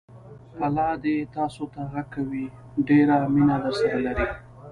پلا 0.57 0.89
دې 1.03 1.15
تاسوته 1.35 1.81
غږ 1.91 2.07
کوي، 2.15 2.45
ډېره 2.87 3.15
مینه 3.33 3.55
درسره 3.63 3.97
لري! 4.05 4.27